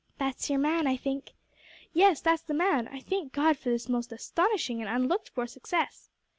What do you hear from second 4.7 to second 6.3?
and unlooked for success."